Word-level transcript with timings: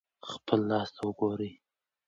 خپل 0.31 0.59
لاس 0.69 0.89
ته 0.95 1.01
وګورئ. 1.07 1.51